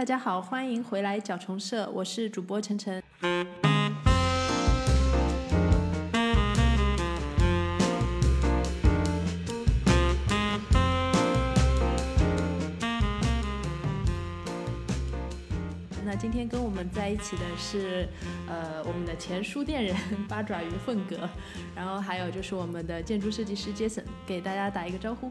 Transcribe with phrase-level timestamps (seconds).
[0.00, 3.02] 大家好，欢迎回来角虫社，我是主播晨晨。
[16.02, 18.08] 那今天跟我们在一起的是，
[18.48, 19.94] 呃，我们的前书店人
[20.26, 21.28] 八爪鱼凤格，
[21.76, 25.30] 然后还有就是我们的建筑设计师 Jason，给大家打一个招呼。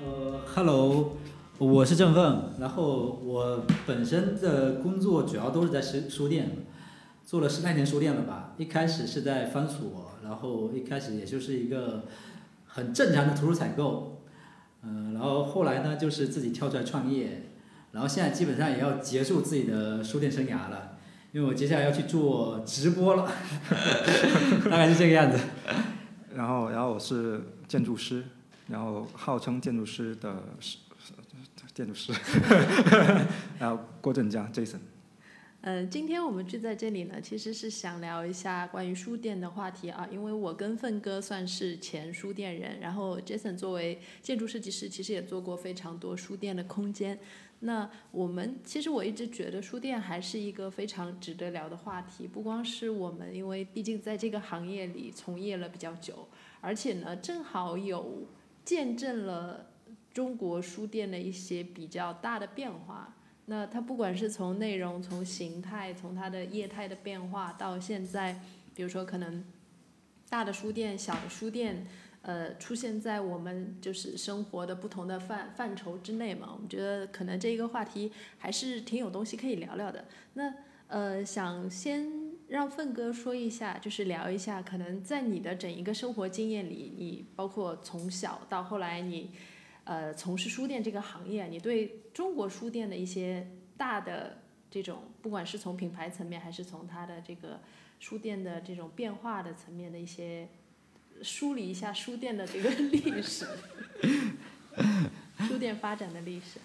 [0.00, 1.16] 呃，Hello，
[1.58, 6.50] 我是郑凤，然后我本身的工作主要都是在书书店，
[7.24, 8.54] 做了十来年书店了吧。
[8.58, 12.06] 一开始是在方所，然后一开始也就是一个
[12.66, 14.24] 很正常的图书采购，
[14.82, 17.50] 嗯、然后后来呢就是自己跳出来创业，
[17.92, 20.98] 然后现在基本上也要结束自己的书店生涯了，
[21.30, 23.30] 因为我接下来要去做直播了，
[24.68, 25.38] 大概是这个样子。
[26.34, 28.24] 然后，然后我是建筑师，
[28.66, 30.42] 然后号称建筑师的
[31.74, 32.12] 建筑师，
[33.58, 34.78] 然 后郭振江 Jason。
[35.60, 47.18] 呃，今天我们聚在这里呢，其实是想聊一下关于书店的话题啊，因为我跟奋哥算是前书店人，然后 Jason 作为建筑设计师，其实也做过非常多书店的空间。
[47.60, 56.28] 那我们其实我一直觉得书店还是一个非常值得聊的话题，不光是我们，因为毕竟在这个行业里从业了比较久，
[56.60, 58.28] 而且呢，正好有
[58.66, 59.70] 见证了
[60.14, 63.14] 中国书店的一些比较大的变化。
[63.46, 68.40] 那它不管是从内容、从形态、从它的业态的变化，到现在，
[68.74, 69.44] 比如说可能
[70.30, 71.86] 大的书店、小的书店，
[72.22, 76.48] 呃，出现在我们就是生活的不同的范范畴之内嘛。
[76.54, 80.06] 我们觉得可能这一个话题还是挺有东西可以聊聊的。
[80.32, 80.54] 那
[80.86, 82.10] 呃，想先
[82.48, 89.32] 让奋哥说一下，就是聊一下，可能在你的整一个生活经验里，你包括从小到后来你。
[89.84, 93.46] 呃，从事书店这个行业，你对中国书店的一些
[93.76, 94.38] 大的
[94.70, 97.60] 这种，不管是从品牌层面，还是从它的这个
[98.00, 100.48] 书店的这种变化的层面的一些
[101.22, 103.46] 梳理一下书店的这个 历史，
[105.46, 106.58] 书店发展的历史。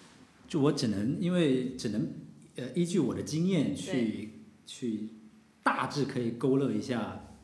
[0.48, 2.12] 就我只能因为只能
[2.56, 5.10] 呃依据我的经验去去
[5.62, 7.36] 大致可以勾勒一下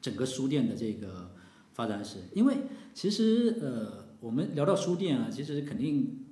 [0.00, 1.34] 整个书店的这个
[1.74, 2.56] 发展史，因为
[2.94, 6.24] 其实呃我们聊到书店啊，其实肯定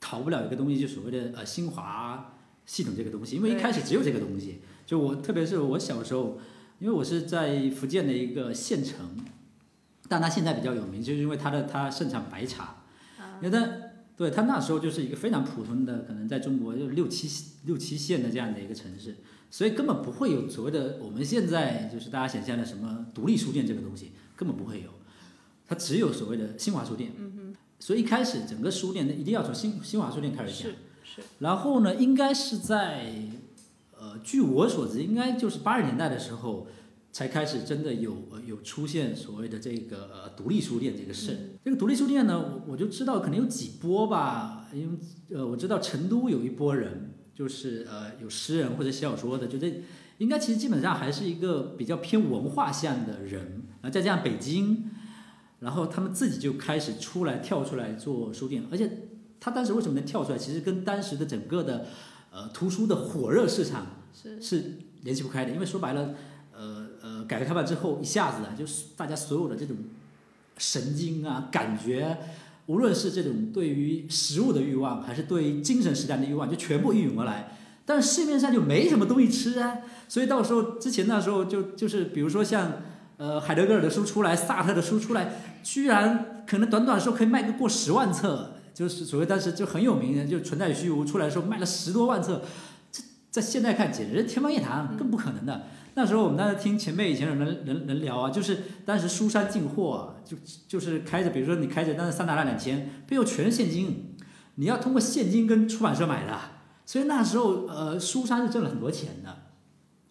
[0.00, 4.60] 逃不了一个东西，就所谓的呃新华系统这个东西，因为一开始只有这个东西。
[4.84, 6.38] 就我特别是我小时候，
[6.78, 9.16] 因为我是在福建的一个县城，
[10.08, 12.84] 但它现在比较有名，就是因为它的它盛产白茶，
[13.18, 13.38] 啊。
[13.42, 13.66] 因为它
[14.16, 17.28] 对它那时候就是一个非常普通的，可能在中国就六七
[17.64, 19.16] 六七线的这样的一个城市，
[19.50, 24.90] 所以根本不会有所谓的我们现在就是大家想象的什么独立书店这个东西，根本不会有，
[25.72, 27.12] 它只有所谓的新华书店。
[27.16, 27.32] 嗯
[27.82, 30.70] 所以一开始整个书店呢，一定要从新新华书店开始讲。
[30.70, 30.76] 是
[31.16, 33.12] 是，然后呢，应该是在
[33.98, 36.68] 呃，据我所知，应该就是八十年代的时候，
[37.10, 41.58] 才开始真的有呃有出现所谓的这个呃独立书店这个事。
[41.64, 49.82] 这个独立书店呢，我我就知道可能有几波吧，因为呃我知道成都有一波人，就是呃有诗人或者写小说的，就这
[50.18, 54.88] 应该其实基本上还是一个比较偏文化向的人，然后再加上北京。
[55.62, 58.90] 然后他们自己就开始出来跳出来做书店，而且
[59.38, 60.36] 他当时为什么能跳出来？
[60.36, 61.86] 其实跟当时的整个的
[62.32, 66.14] 呃图书的火热市场是是联系不开的，因为说白了，
[66.52, 69.76] 呃呃，改革开放之后一下子啊，就是大家所有的这种
[70.58, 72.18] 神经啊感觉，
[72.66, 77.56] 无论是这种对于食物的欲望，还是对于精神时代的欲望，就全部一涌而来。
[77.84, 79.78] 但是市面上就没什么东西吃啊，
[80.08, 82.80] 所以到时候之前那时候就就是比如说像
[83.22, 85.30] 呃海德格尔的书出来，萨特的书出来，
[85.62, 92.42] 居然可能短短的时候可以卖个过十万册，就是所谓当时就很有名的，就存在虚无出来的时候卖了十多万册，
[92.90, 93.00] 这
[93.30, 95.66] 在现在看简直天方夜谭，更不可能的。
[95.94, 100.36] 那时候我们当时听前辈以前有人人人聊啊，就是当时书山进货、就
[100.66, 104.16] 就是开着，比如说你开着当时三打两两千，背后全是现金，
[104.56, 106.36] 你要通过现金跟出版社买的，
[106.84, 109.36] 所以那时候呃书山是挣了很多钱的。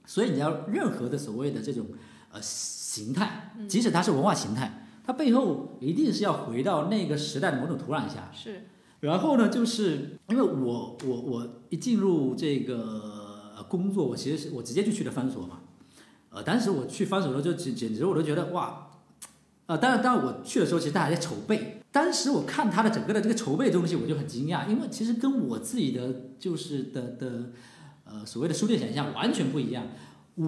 [0.05, 1.85] 所以你要任何的所谓的这种
[2.31, 2.41] 呃
[2.91, 8.29] 形态，即使它是文化形态，它背后一定是要回到那个时代的某种土壤下。
[8.33, 8.67] 是
[8.99, 15.61] 然后呢，就是因为我我我一进入这个呃工作，我其实是我直接就去了方所嘛，
[16.31, 18.89] 呃，当时我去方所的时候，就简简直我都觉得哇，
[19.67, 27.51] 呃，当然当然我去的时候，其实大家在筹备，当时我看他的整个的这个筹备东西，我就很惊讶，因为其实跟我自己的就是的的
[28.03, 29.87] 呃所谓的书店想象完全不一样。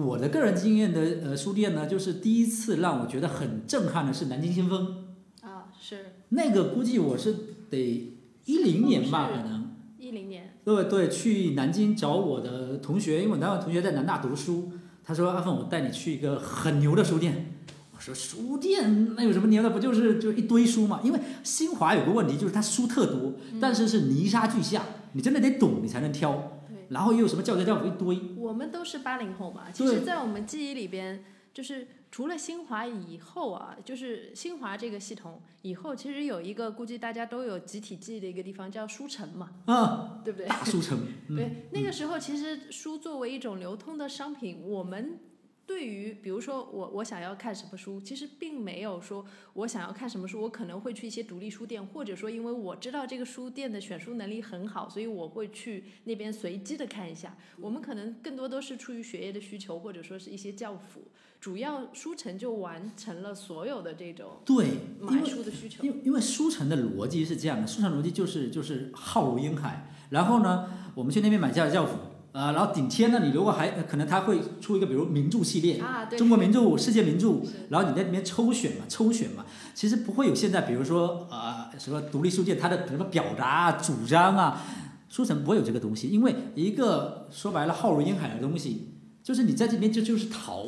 [0.02, 5.04] 我的个人经验的呃书店呢，就是第一次让我觉得很震撼的是南京先锋，
[5.42, 7.34] 啊是那个估计我是
[7.70, 8.14] 得
[8.44, 9.64] 一零年吧，可能。
[9.96, 14.70] 一零年，对对，去南京找我的同学，因为我南大同学在南大读书，
[15.02, 17.54] 他说阿凤，我带你去一个很牛的书店。
[17.96, 19.70] 我说书店那有什么牛的？
[19.70, 21.00] 不就是就一堆书嘛？
[21.02, 26.53] 因为新华有个问题，就是它书特多，但是是泥沙俱下，你真的得懂你才能挑。
[26.88, 28.20] 对，然后又有什么教材教辅一堆。
[28.36, 40.46] 我们都是八零后嘛，其实，在我们记忆里边，就是除了新华以后啊，就是新华这个系统以后，其实有一个估计大家都有集体记忆的一个地方叫书城嘛，啊，对不对？
[40.46, 40.98] 大书城。
[41.28, 45.18] 嗯、对，那个时候其实书作为一种流通的商品，我们
[45.66, 49.24] 对于比如说我我想要看什么书，其实并没有说
[49.54, 57.36] 我想要看什么书，我可能会去一些独立书店，或者说因为我知道这个书店的选书能力很好，所以我会去那边随机的看一下。
[57.60, 61.08] 我们可能更多都是出于学业的需求，或者说是一些教辅，
[61.40, 64.66] 主要书城就完成了所有的这种对，
[65.00, 65.82] 买书的需求。
[65.82, 71.98] 因为因为书城的逻辑是这样的，书城逻辑就是就是浩如烟海，然后呢，我们去那边买教教辅，
[72.34, 84.60] 啊、然后顶天呢，你如果还呃可能他会出一个比如名著系列，啊，对，中国名著、世界名著，然后你在里面抽选嘛，抽选嘛，其实不会有现在比如说呃什么独立书店它的什么表达啊、主张啊，
[85.08, 90.66] 书城不会有这个东西，因为一个说白了浩如烟海的东西，就是你在这边就就是淘。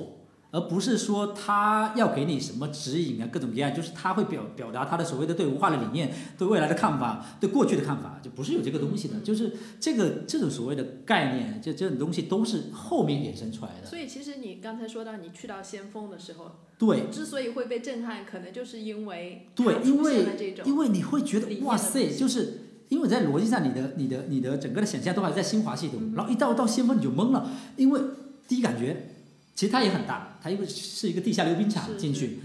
[0.51, 13.87] 而不是说他要给你什么指引啊，各种各样，就是他会表表达他的所谓的对文化的理念、对未来的看法、对过去的看法，就不是有这个东西的，就是这个这种所谓的概念，这这种东西都是后面衍生出来的。
[13.87, 20.27] 所以其实你刚才说到你去到先锋的时候，对，之所以会被震撼，可能就是因为对因为
[20.65, 26.15] 因为你会觉得哇塞，就是因为在逻辑上，你的你的你的整个的想象都还在新华系统，嗯。
[26.15, 28.01] 然后一到到先锋你就懵了，因为
[28.47, 29.11] 第一感觉
[29.55, 32.39] 其实它也很大，它因为是一个地下溜冰场进去，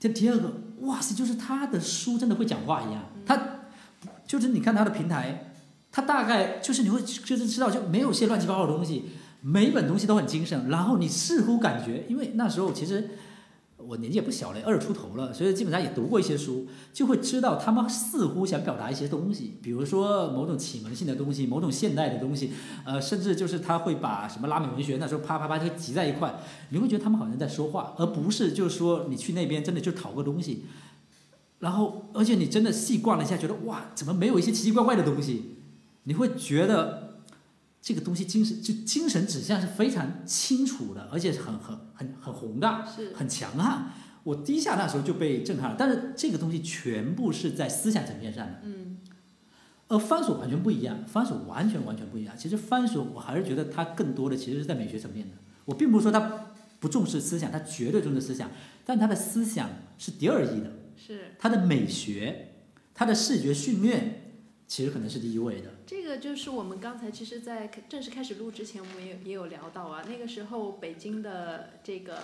[0.00, 3.40] 这第二个哇塞，就是他的书真的会讲话一样，嗯他
[4.26, 5.52] 就是你看他的平台，
[5.92, 9.04] 他大概就是你会就是知道就没有些乱七八糟的东西，
[9.40, 13.10] 每一本东西都很精神，然后你似乎感觉，因为那时候其实。
[13.86, 22.52] 我年纪也不小了，二十出头了，所以基本上也读过一些书，就会知道他们似乎想表达一些东西，比如说某种启蒙性的东西，某种现代的东西，
[22.84, 26.34] 呃，甚至就是他会把什么拉美文学那时候啪啪啪就集在一块，
[26.70, 30.64] 你会觉得他们好像在说话，而不是就是说你去那边真的就讨个东西，
[31.58, 35.56] 然后而且你真的细逛了一下，觉得哇，怎么没有一些奇奇怪怪的东西？
[36.04, 37.03] 你会觉得
[37.84, 42.82] 这个东西精神就精神指向是非常清楚的，而且是很很很很宏大。
[42.86, 43.90] 是很强悍。
[44.22, 48.96] 我第一下那时候就被震撼了，但是这个东西全部是在思想层面上的，嗯
[49.88, 52.34] 而番薯完全不一样，番薯完全完全不一样。
[52.34, 55.36] 其实番薯我还是觉得它更多的其实是在美学层面的。
[55.66, 56.46] 我并不是说它
[56.80, 58.50] 不重视思想，它绝对重视思想，
[58.86, 62.54] 但它的思想是第二义的，是它的美学、
[62.94, 65.68] 它的视觉训练其实可能是第一位的。
[65.86, 72.18] 这个就是我们刚才其实，在正式开始录之前，我们也也有聊到啊，那个时候北京的这个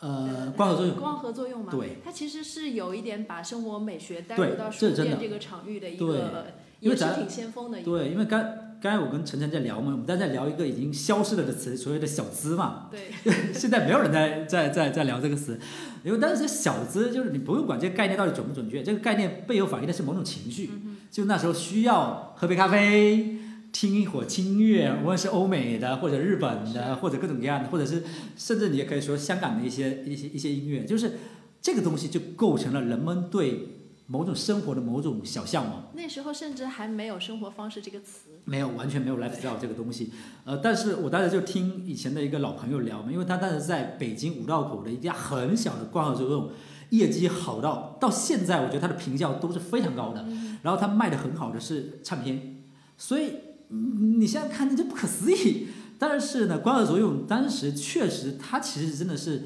[0.00, 6.46] 呃，光合作用，光合作用嘛，对，它其实是有一点把生活美学带入到书店这个场域的一个，
[6.80, 8.42] 也是挺先锋的一个，对，因为刚
[8.82, 12.88] 刚才我跟晨晨在聊嘛，我们在在聊一个已经消失了的词，所谓的小资嘛。
[12.90, 13.10] 对，
[13.52, 15.60] 现在没有人在在在在聊这个词，
[16.02, 20.70] 因为当时小资就是你不用管这个概念到底准不准确，这个概念背后反映的是某种情绪。
[20.72, 23.36] 嗯就那时候需要喝杯咖啡，
[23.72, 28.04] 听一会儿轻乐，无论是欧美的或者日本的，或者各种各样的，或者是
[28.36, 31.18] 甚至你也可以说香港的一些一些一些音乐，就是
[31.60, 33.79] 这个东西就构成了人们对
[34.10, 35.84] 某种生活的某种小向往。
[35.94, 40.12] 那时候甚至还没有生活方式这个词，没有，完全没有 lifestyle 这个东西。
[40.44, 46.50] 呃，但是我当时就听以前的一个老朋友聊嘛，因为他当时在北京五道口的一家很小的光合作用，
[46.88, 50.26] 业绩好到到现在，我觉得他的评价都是非常高的。
[50.62, 52.64] 然后他卖的很好的是唱片，
[52.98, 53.34] 所以
[53.68, 55.68] 嗯你现在看那就不可思议。
[56.00, 59.44] 但是呢，光合作用当时确实，他其实真的是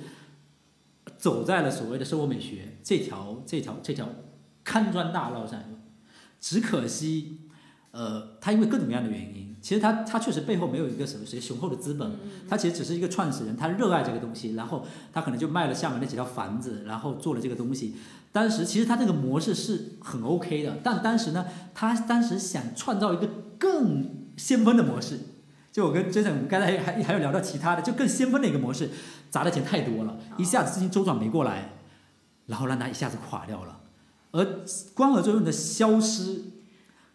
[1.18, 4.08] 走在了所谓的生活美学这条这条这条
[4.64, 5.60] 看砖大道上。
[6.40, 7.38] 只可惜，
[7.92, 17.94] 呃，他因为各种各样的原因，其实他他确实背后没有一个什么谁雄厚的资本，他其实只是一个创始人，他热爱这个东西，然后他可能就卖了厦门那几套房子，然后做了这个东西。
[18.30, 23.26] 当时其实他这个模式是很 OK 的，但当时呢，他当时想创造一个
[23.58, 25.18] 更先锋的模式。
[25.72, 28.90] 就我跟 Jason 我们刚才还还还有聊到其他的，就更先锋的一个模式，
[29.30, 31.70] 砸的钱太多了，一下子资金周转没过来，
[32.46, 33.80] 然后让他一下子垮掉了。
[34.34, 34.44] 而
[34.94, 36.42] 光合作用的消失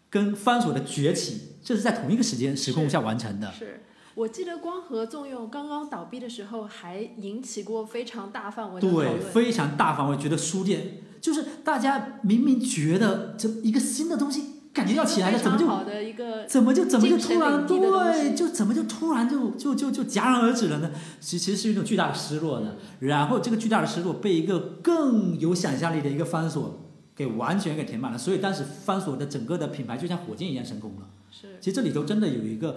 [0.08, 3.52] 跟番薯的崛起，这是在同一个时间时空下完成的。
[3.52, 3.82] 是。
[4.16, 20.90] 我记得光合作用刚刚倒闭的时候，还引起过非常大范围的讨对，非常大范围，觉得书店就是大家明明觉得这一个新的东西感觉要起来了，怎么就好的一个怎么就怎么就突然对，就怎么就突然就就就就戛然而止了呢？
[21.20, 26.89] 其其实是一种巨大的失落的，然后这个巨大的失落被一个更有想象力的一个方所
[27.20, 31.10] 给完全给填满了，所以当时方所的整个的品牌就像火箭一样成功了。
[31.30, 32.74] 是其实这里头真的有一个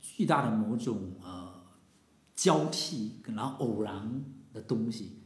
[0.00, 1.52] 巨大的某种呃
[2.34, 5.18] 交替，然后偶然的东西，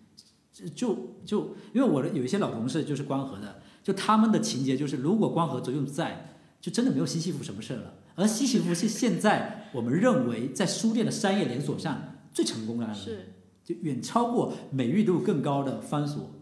[0.74, 7.94] 就就因为我的有一些老同事就是光合的，就他们的情节就是，如果光合作用在，就真的没有西西弗什么事儿了。
[8.14, 13.32] 而西西弗是现在我们认为在书店的商业连锁上最成功的案例，是
[13.64, 16.34] 就远超过美誉度更高的方所，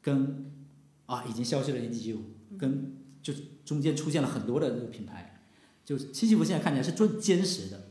[0.00, 0.51] 跟
[1.06, 2.16] 啊已经消失了 NGU，
[2.58, 3.32] 跟就
[3.64, 5.40] 中间出现了很多的这个品牌，
[5.84, 7.88] 就新西弗现在看起来是最坚实的，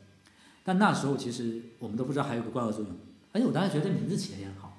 [0.64, 2.92] 但那时候其实我们都不知道还有个光合作用，
[3.32, 4.78] 而且我当时觉得这名字起的也很好，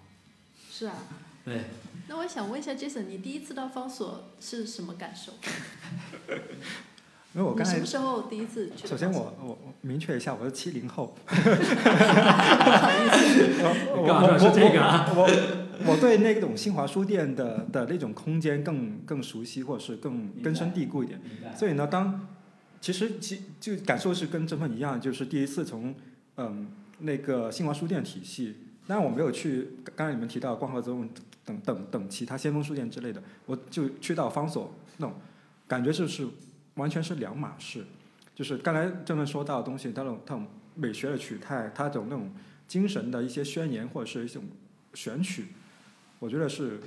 [0.71, 0.95] 是啊。
[1.45, 1.65] 对，
[2.07, 5.33] 那我想问一下 Jason，你第一次到方所是什么感受？
[7.35, 11.17] 因为我刚才什么时候第一次去首先方我我我明确一下，我是七零后。
[11.27, 11.35] 你
[14.07, 15.11] 干嘛说是这个啊？
[15.17, 15.27] 我我
[15.87, 21.21] 我对那种新华书店的的那种空间更更熟悉，或者是更根深蒂固一点。
[21.57, 22.27] 所以呢，当
[22.81, 25.95] 其实其就感受是跟这份一样，就是第一次从
[26.37, 31.09] 嗯那个新华书店体系，当然我没有去刚才你们提到光合作用
[31.45, 35.15] 等等等其他先锋书店之类的，我就去到方所那种
[35.67, 36.27] 感觉就是
[36.75, 37.85] 完全是两码事。
[38.35, 42.33] 就是刚才正正说到的东西，它那种它种美学的取态，它这种那种
[42.67, 44.43] 精神的一些宣言或者是一种
[44.95, 45.49] 选取，
[46.23, 46.79] 我觉得是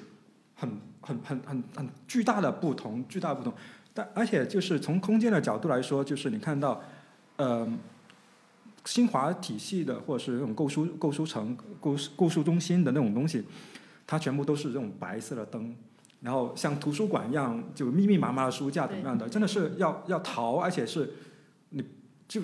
[0.56, 0.70] 很
[1.01, 3.54] 很很很很巨大的不同，巨大不同。
[3.94, 6.82] 但而且就是从空间的角度来说，就是你看到，
[7.36, 7.68] 呃，
[8.86, 13.44] 新华体系的或者是那种购书购书城、购购书中心的那种东西，
[14.08, 15.75] 它全部都是这种白色的灯，
[16.22, 21.12] 然后像图书馆一样，就密密麻麻的书架怎么样的，真的是要要逃，而且是
[21.72, 21.84] 你
[22.25, 22.42] 就。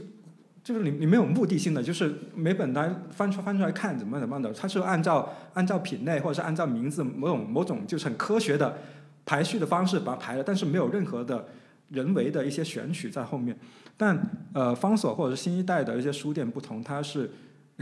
[0.64, 8.78] 就是你你没有目的性的，就是每本来翻出翻出来看怎么怎么样的，它是按照按照品类或者是按照名字某种某种就是很科学的
[9.26, 11.48] 排序的方式把它排了，但是没有任何的
[11.90, 13.58] 人为的一些选取在后面。
[13.98, 14.20] 但
[14.54, 17.30] 呃，方所或者是新一代的一些书店不同，它是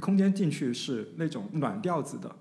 [0.01, 2.33] 空间进去是那种暖调子的，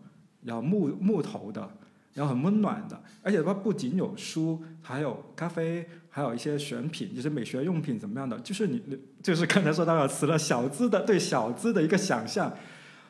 [0.45, 1.69] 然后木木头的，
[2.15, 8.83] 然后很温暖的，而且它不仅有书，还有咖啡，还有一些选品，就是美学用品怎么样的，就是你
[9.23, 12.53] 就是刚才说到的词了，小资的对小资的一个想象，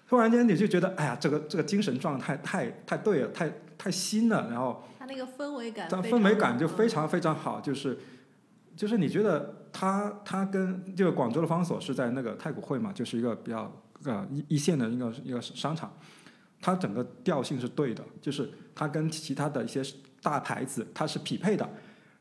[0.09, 4.85] 突然间你就觉得，哎呀，这个这个精神状态太太对了，太太新了，然后。
[4.99, 7.99] 它那个氛围感，氛围感就非常非常好，就是
[8.77, 15.97] 就是你觉得它它跟就是广州的方所是在那个太古汇嘛，就是一个比较呃一一线的一个一个商场，
[16.61, 19.83] 它整个调性是对的，就是它跟其他的一些
[20.23, 21.69] 大牌子它是匹配的。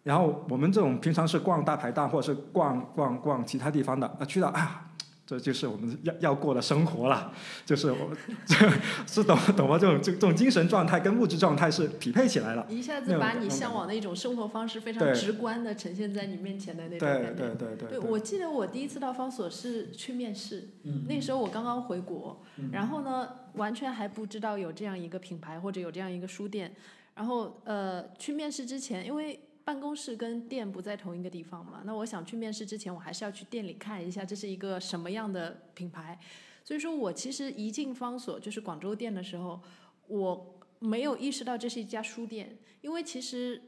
[0.04, 4.87] 然后我们这种平常是逛大排档或者是逛逛逛其他地方的，啊去到啊。
[5.28, 7.34] 这就是我们要要过的生活了，
[7.66, 8.10] 就是我
[9.06, 9.78] 是懂懂吗？
[9.78, 12.66] 这种这这种精神状态跟物质状态是匹配起来了。
[12.70, 17.32] 一下子把你向往的一种生活方式非常直观的呈现在你面前的那种感觉。
[17.34, 26.74] 对对对对，我记得我第一次到方所是去面试，嗯那时候我刚刚回国，嗯然后呢，完全还不知道有这样一个品牌或者有这样一个书店，
[27.16, 36.18] 然后呃，去面试之前，因为办公室跟店不在同一个地方嘛，那我想去面试之前，我还是要去店里看一下这是一个什么样的品牌，
[36.64, 39.60] 所以说我其实一进方所就是广州店的时候，
[40.08, 43.62] 我没有意识到这是一家书店，因为其实。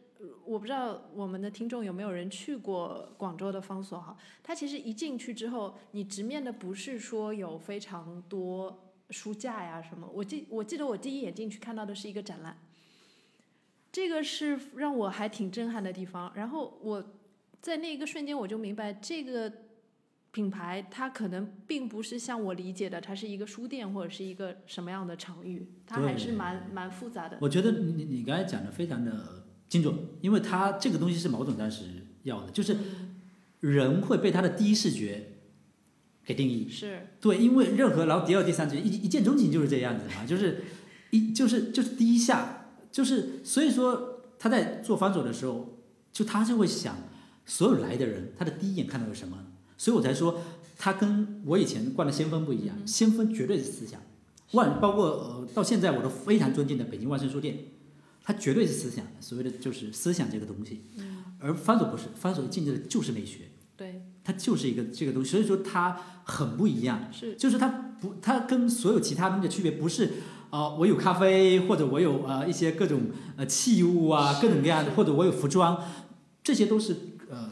[0.43, 12.57] 我不知道我们的听众有没有人去过广州的方所哈，它其实一进去之后，你直面的不是说有非常多书架呀什么，我记我记得我第一眼进去看到的是一个展览，
[13.91, 16.31] 这个是让我还挺震撼的地方。
[16.35, 17.03] 然后我
[17.61, 19.51] 在那一个瞬间我就明白，这个
[20.31, 27.37] 品牌它可能并不是像我理解的，它是一个书店或者是一个什么样的场域，它还是蛮蛮复杂的。
[27.41, 31.85] 我觉得你你你刚才讲的非常的精准，因为它这个东西是毛总当时
[32.23, 32.77] 要的，就是
[33.61, 35.39] 人会被他的第一视觉
[36.23, 36.69] 给定义。
[36.69, 40.63] 是对，因为任何然后第二、第三觉一一见钟情就是这样子嘛，就是
[41.09, 42.58] 一就是就是第一下，
[42.91, 45.77] 就是所以说他在做方所的时候，
[46.11, 46.95] 就他就会想
[47.45, 49.37] 所有来的人他的第一眼看到有什么，
[49.77, 50.41] 所以我才说
[50.77, 54.01] 他跟我以前逛的先锋不一样，先锋绝对是思想，
[54.51, 57.57] 万包括呃到现在我都非常尊敬的北京万盛书店，
[58.23, 60.81] 他绝对是思想，所谓的就是思想这个东西，
[61.39, 63.49] 而方所不是，方所进去的就是美学。
[63.77, 67.09] 对，它就是一个这个东西，所以说它很不一样。
[67.13, 67.69] 是就是它
[68.01, 70.11] 不，它跟所有其他东西的区别不是，
[70.49, 73.01] 啊、我有咖啡，或者我有呃一些各种
[73.37, 75.83] 呃器物啊，各种各样的，或者我有服装，
[76.43, 76.95] 这些都是
[77.29, 77.51] 呃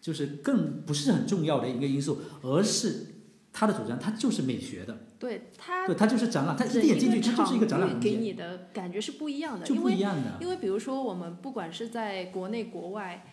[0.00, 3.06] 就是更不是很重要的一个因素，而是
[3.52, 10.38] 他的主张，它就是美学的，对它对，它就是展览，它一点进去，它就是一个展览，给你的感觉是不一样的，就不一样的。
[10.40, 13.24] 因为比如说我们不管是在国内国外。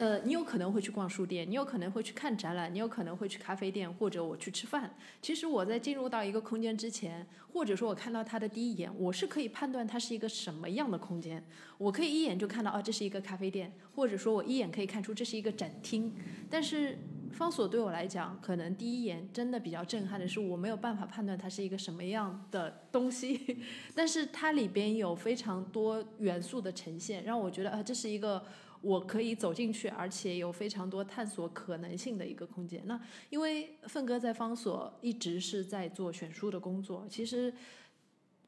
[0.00, 4.94] 呃，你有可能会去逛书店，你有可能会去看展览，你有可能会去咖啡店，或者我去吃饭。
[5.20, 11.44] 其实我在进入到一个空间之前，或者说我看到它的第一眼，我是可以判断它是一个什么样的空间。
[11.76, 16.10] 我可以一眼就看到，哦，这是一个咖啡店，或者说我一眼可以看出这是一个展厅。
[16.48, 16.96] 但是
[17.30, 23.58] 方所对我来讲，可能第一眼真的比较震撼的是，我没有办法判断它是一个什么样的东西。
[23.94, 28.42] 但是它里边有非常多元素的呈现，让我觉得啊，这是一个。
[28.82, 32.82] 我可以走进去，而且有非常多探索可能性的一个空间。
[32.86, 37.52] 那因为奋哥在方所一直是在做选书的工作，其实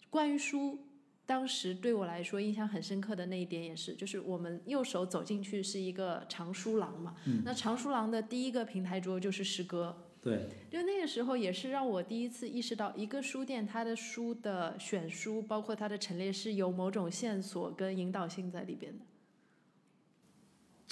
[0.09, 0.79] 关于书，
[1.27, 10.09] 当时对我来说印象很深刻的那一点也是，就是我们右手走进去是一个长书廊嘛，那长书廊的第一个平台桌就是诗歌。
[10.23, 19.05] 对，就那个时候也是让我第一次意识到，一个书店它的书的选书，包括它的陈列是有某种线索跟引导性在里边的。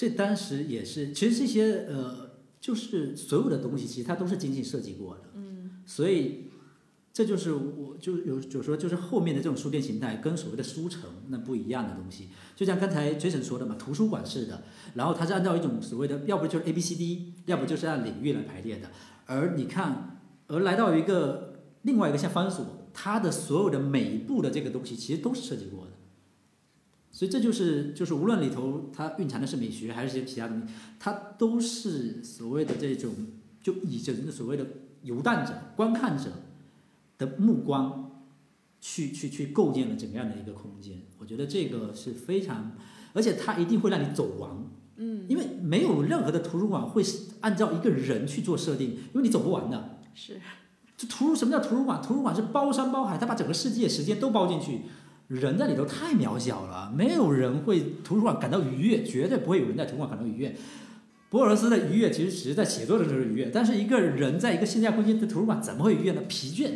[0.01, 5.25] 这当时也是，其实这些呃，就是所有的东西，其实它都是精心设计过的。
[5.35, 5.83] 嗯。
[5.85, 6.47] 所以，
[7.13, 12.31] 这就是我就有就说，就是后面的这种书店形态跟所谓的书城那不一样的东西。
[12.57, 14.63] 就像刚才 Jason 说的嘛，图书馆式的，
[14.95, 18.89] 然后它是按照一种所谓的，要不就是 A B C D，要不就是按领域来排列的。
[19.27, 25.90] 而你看，而来到一个另外一个像方所，它的所有的每一步的这个东西，其实都是设计过的。
[27.13, 33.13] 所以这就是就是无论里头它蕴藏的是美学还是些其他东西，它都是所谓的这种
[33.63, 34.67] 就以着所谓的
[35.03, 36.31] 游荡者、观看者
[37.19, 38.23] 的目光
[38.81, 41.03] 去去去构建了怎么样的一个空间。
[41.19, 42.73] 我觉得这个是非常，
[43.13, 44.51] 而且它一定会让你走完。
[44.97, 47.03] 嗯，因为没有任何的图书馆会
[47.41, 49.99] 按照一个人去做设定，因为你走不完的。
[50.15, 50.41] 是。
[50.97, 52.03] 就图书什么叫图书馆？
[52.03, 54.83] 图书馆是包山包海，它把整个世界、时间都包进去。
[55.31, 60.57] 人在里头太渺小了，没有人会图书馆感到愉悦，绝对不会有人在图书馆感到愉悦。
[61.29, 66.23] 博尔斯的愉悦其实只是在写作的时候愉悦，但是一个人在一个现代空间的图书馆怎么会愉悦呢？
[66.27, 66.71] 疲倦，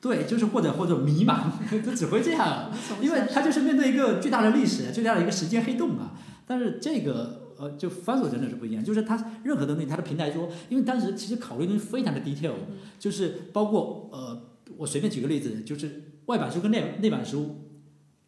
[0.00, 1.50] 对，就是或者或者迷茫，
[1.84, 2.70] 他只会这样，
[3.02, 6.14] 因为他就是面对一个巨大的历史，巨大的一个时间黑洞啊。
[6.46, 12.52] 但是这个呃，就翻索真的是不一样，就是他任何东西，他的平台说，因为当时其实考虑东西非常的 detail，
[13.00, 14.40] 就是包括呃，
[14.76, 16.04] 我随便举个例子，就是。
[16.28, 17.56] 外版书跟内内版书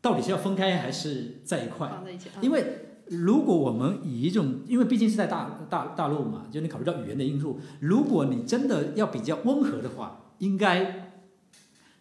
[0.00, 2.02] 到底是要分开还是在一块？
[2.40, 2.64] 因为
[3.08, 11.12] 如果我们以一种，因为毕竟是在大大大陆嘛，就你考虑到语言的因素，如果你真的要比较温和的话，应该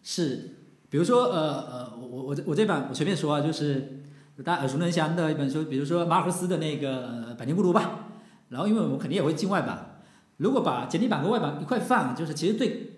[0.02, 0.56] 是，
[0.88, 4.02] 比如说呃呃，我我我我这版我随便说啊，就是
[4.42, 8.08] 大家耳熟能详的一本书，比如说马尔克斯的那个《百年孤独》吧。
[8.48, 10.00] 然后因为我们肯定也会进外版，
[10.38, 12.89] 如果把简体版和外版一块放，就是其实对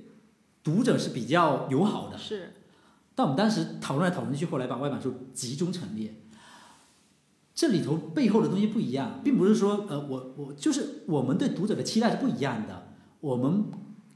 [0.63, 2.19] 读者是比较友好的。
[2.19, 2.55] 是。
[3.15, 6.15] 但我们当时讨论来讨论去，后来把外版书集中陈列。
[7.55, 12.89] 这里头背后的东西不一样，并不是说呃，我我就是我们对读者的期待是不一样的。
[13.21, 13.65] 我们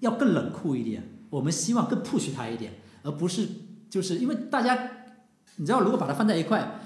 [0.01, 3.47] 要更冷酷一点，我们希望更 push 他一点，而不是
[3.91, 4.77] 就是因为大家，
[5.57, 6.81] 你知道，如果把它放在一块，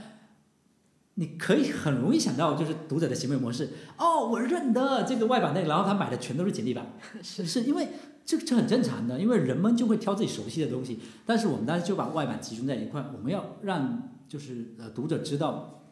[1.20, 3.68] 你可以很容易想到就是读者的行为模式。
[3.98, 6.86] 哦，我认得这个外版那个，然后他买的全都是简历版，
[7.22, 7.88] 是是因为。
[8.22, 11.00] 这这很正常的，因为人们就会挑自己熟悉的东西。
[11.26, 15.82] 但是我们当时就把外版集中在一块，我们要让就是呃读者知道，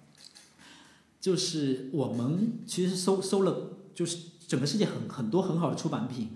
[1.21, 6.29] 就是我们其实收收了，就是整个世界很很多很好的出版品。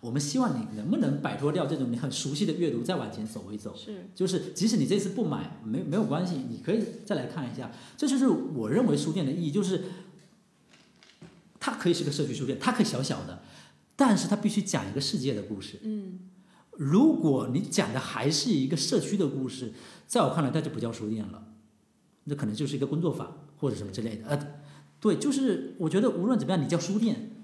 [0.00, 3.74] 我们希望你能不能摆脱掉这种你很熟悉的阅读，再往前走一走。
[3.76, 7.72] 是，就是即使你这次不买，没没有关系，你可以再来看一下。
[7.96, 9.84] 这就是我认为书店的意义，就是
[11.58, 13.42] 它可以是个社区书店，它可以小小的。
[13.96, 15.80] 但是它必须讲一个世界的故事。
[15.82, 16.20] 嗯，
[16.76, 19.72] 如果你讲的还是一个社区的故事，
[20.06, 21.42] 在我看来，它就不叫书店了，
[22.24, 24.28] 那可能就是一个工作坊或者什么之类的。
[24.28, 24.54] 呃，
[25.00, 27.37] 对，就是我觉得无论怎么样，你叫书店，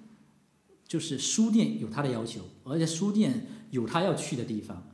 [0.87, 4.87] 就是书店有它的要求，而且书店有它要去的地方。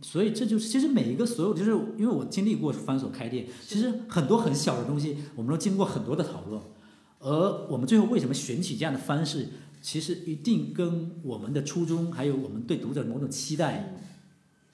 [0.00, 6.60] 所以这就是其实每一个所有，就是因为我经历过翻锁开店，其实很多很小的东西，我们都经过很多的讨论，
[7.20, 9.48] 而我们最后为什么选取这样的方式？
[9.80, 13.96] 其实一定跟我们的初衷，还有我们对读者某种期待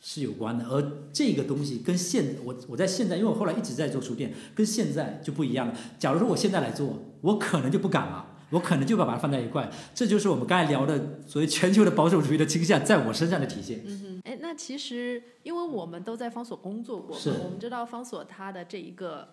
[0.03, 0.67] 是有关的。
[0.67, 5.75] 而这个东西跟现我我在现在，因为我后来一直在做书店，跟现在就不一样了。
[5.99, 9.71] 假如说我现在来做，我可能就不敢了，我可能就把把它放在一块。
[9.95, 13.81] 这就是我们刚才聊的所谓全球的保守主义的倾向在我身上的体现。
[13.87, 19.29] 嗯哼，哎，那其实因为我们都在方所工作过，是，我们知道方所它的这一个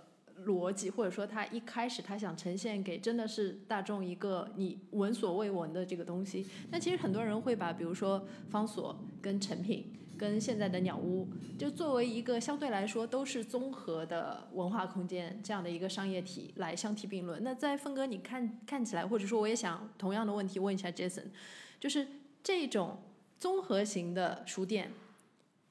[0.45, 6.45] 逻辑，或者说他一开始他想呈现给真的是大众一个你闻所未闻的这个东西。
[6.71, 9.91] 那其实很多人会把比如说方所跟成品。
[10.17, 17.43] 跟现在的鸟屋，就作为一个相对来说都是综合的文化空间这样的一个商业体来相提并论。
[17.43, 21.25] 那在峰哥你看看起来，或者说我也想同样的问题问一下 Jason，
[21.79, 22.07] 就是
[22.43, 22.99] 这种
[23.39, 24.91] 综合型的书店，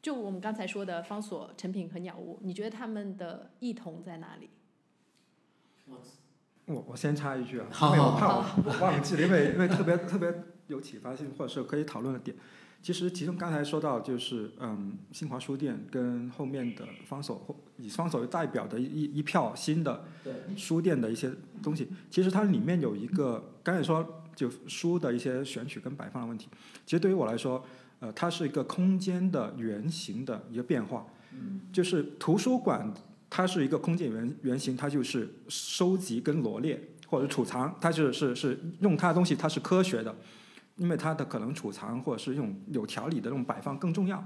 [0.01, 4.51] 就我们刚才说的方所、成品和鸟屋，你觉得他们的异同在哪里？
[6.67, 10.33] 我我先插一句啊，好因为我怕我忘记了，因为因为特别特别
[10.67, 12.35] 有启发性或者是可以讨论的点。
[12.85, 20.05] 其实其中刚才说到就是嗯，新华书店跟后面的方所以方所为代表的一一票新的
[20.55, 26.47] 书店的一些东西，其实它里面有一个刚才说就书的一些选取跟摆放的问题。
[26.85, 27.65] 其实对于我来说，
[28.01, 31.07] 呃，它是一个空间的原型的一个变化。
[31.73, 32.93] 就是图书馆，
[33.31, 40.15] 它是一个空间原原型，它就是收集跟罗列或者储藏，它是是是用它的东西，它是科学的。
[40.77, 44.25] 因为它的可能储藏或者是用有条理的这种摆放更重要，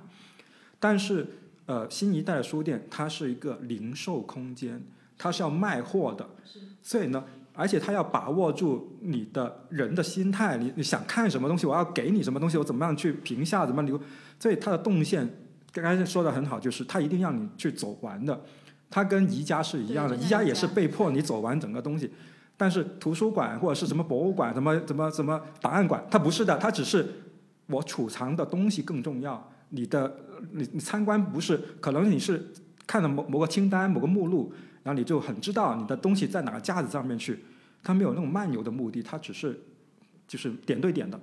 [0.81, 1.27] 但是
[1.67, 4.83] 呃新一代的书店它是一个零售空间，
[5.19, 6.27] 它是要卖货的，
[6.83, 14.01] 所以呢，而且它要把握住你的人的心态，你你想看什么东西，我要给你什么东西，我怎么样去评价，怎么留，
[14.41, 15.29] 所以它的动线
[15.71, 18.41] 刚才说的很好，就是它一定让你去走完的，
[18.89, 22.11] 它跟宜家是一样的，宜家也是被迫你走完整个东西。
[22.61, 27.07] 但是图书馆或者是什么博物馆，什么什么什么档案馆，它不是的，它只是
[27.69, 29.49] 我储藏的东西更重要。
[29.69, 30.17] 你的
[30.51, 32.53] 你你参观不是，可能你是
[32.85, 37.39] 看了某某个清单、某个目录，然后你就很知道你的东西在哪个架子上面去。
[37.81, 39.57] 它没有那种漫游的目的，它只是
[40.27, 41.21] 就是点对点的。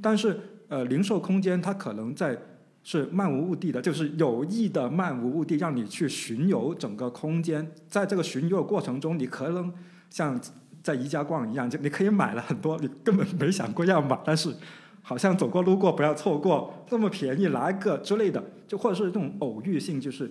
[0.00, 2.38] 但是呃，零售空间它可能在
[2.84, 7.72] 是漫无目的的，就是有意的漫无目的，让你去巡游整个空间。
[7.88, 9.74] 在这个巡游的过程中，你可能
[10.08, 10.40] 像。
[10.86, 14.54] 在宜家逛一样，就你可以买了很多，你根本没想过要买，但是
[15.02, 20.30] 好像走过路过不要错过，这么便宜拿一个之类的，就或者是这种偶遇性，就是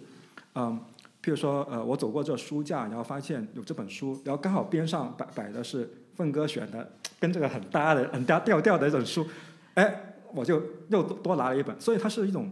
[0.54, 0.80] 嗯，
[1.22, 6.90] 譬如说呃，我走过这书架，然后发现有这本书，然后刚好边上摆摆的是凤哥选的，
[7.20, 9.28] 跟这个很搭的、很搭调调的一本书，
[9.74, 12.50] 哎，我就又多拿了一本，所以它是一种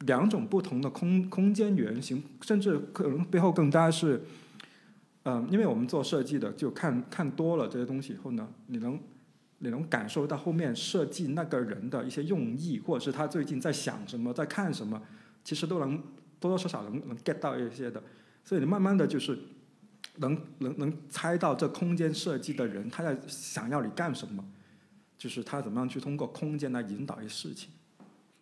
[0.00, 4.24] 两种不同的空空间原型，甚至可能背后更大是。
[5.24, 8.98] 嗯，因为我们做设计的，就看看多了这些东西以后呢，你能
[9.58, 15.02] 你能感受到后面设计那个人的一些用意，或者是他最近在想什么，在看什么，
[15.44, 15.98] 其实都能
[16.40, 18.02] 多多少少能能 get 到一些的。
[18.44, 19.38] 所以你慢慢的就是
[20.16, 24.42] 能能能猜到这空间设计的人他在想要你干什么，
[25.18, 27.70] 就是他怎么样去通过空间来引导一些事情。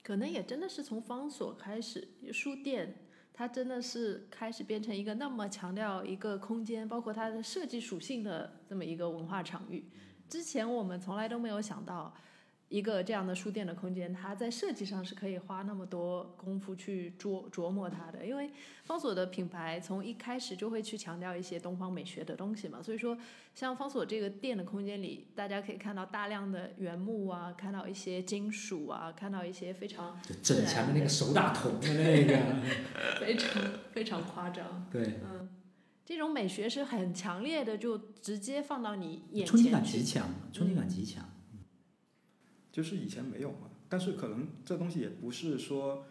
[0.05, 2.95] 可能也真的是从方所开始，书店。
[3.37, 9.85] 它真的是开始变成一个那么强调一个空间，包括它的设计属性的这么一个文化场域。
[10.27, 12.13] 之前我们从来都没有想到。
[12.69, 18.27] 一个这样的书店的空间，它在设计上是可以花那么多功夫去琢琢磨它的。
[18.27, 18.51] 因为
[18.83, 23.17] 方所的品牌从一开始就会去强调一些东方美学的东西嘛，所以说
[23.55, 32.37] 像方所这个店的空间里，大家可以看到大量的原木啊，看到一些金属啊，看到一些非常整墙的那个手打桶的那个，
[33.21, 34.89] 非常非常夸张。
[34.91, 35.49] 对，嗯，
[36.05, 41.25] 这种美学是很强烈的，就直接放到你眼前冲击感极强，冲击感极强。
[42.77, 46.05] 就是以前没有嘛，但是可能这东西也不是说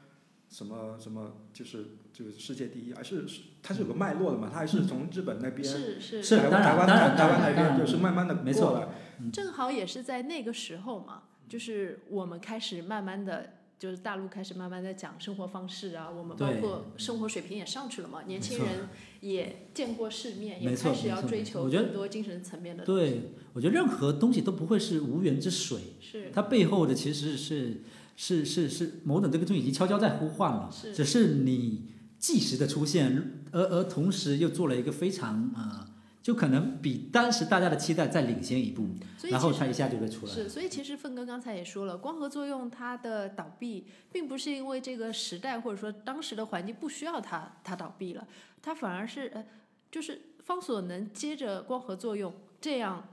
[0.49, 3.23] 什么什么，就是就是世界第一，而是
[3.61, 6.23] 它是有个脉络的嘛，它还是从日本那边，是是。
[6.23, 8.89] 是，台湾台湾台湾那边就是慢慢的没错，
[9.31, 13.51] 正好也是在那个时候嘛，就是我们开始慢慢的。
[13.85, 18.89] 就是大陆开始慢慢在讲生活方式啊，我们包括生活水平也上去了嘛，年轻人
[19.21, 22.83] 也见过世面，也开始要追求更多精神层面的。
[22.83, 27.83] 对，我觉得任何东西都不会是无源之水，是它背后的其实是
[28.15, 31.83] 是是是某种这个东西已经悄悄在呼唤了，只是你
[32.17, 35.91] 即时的出现，而而同时又做了一个非常啊。
[36.25, 38.87] 就可能比当时大家的期待再领先一步，
[39.29, 40.33] 然后它一下就会出来。
[40.33, 48.27] 是，所以其实凤哥刚才也说了，光合作用它的倒闭，并不是因为这个时代或者说当时的环境不需要它，它倒闭了，
[48.59, 49.45] 它反而是呃，
[49.91, 53.07] 就是方所能接着光合作用这样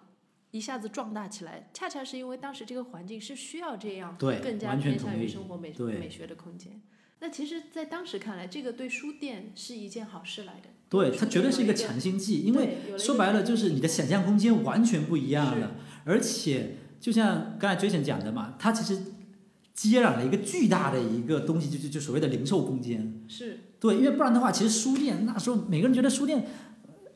[0.53, 6.81] 一下子壮大起来，恰恰是因为当时这个环境是需要这样更加偏向于生活美美学的空间。
[7.20, 10.70] 那其实，在当时看来，这个对书店是一件好事来的。
[10.92, 15.70] 对，它绝对是一个强心剂，因为说白了就是你的想象空间完全不一样了，
[16.05, 19.00] 而且就像刚才 Jason 讲的嘛，它其实
[19.72, 23.24] 接壤了一个巨大的一个东西，就就就所谓的零售空间。
[23.26, 23.61] 是。
[23.81, 26.46] 对，因为不然的话，其实书店那时候每个人觉得书店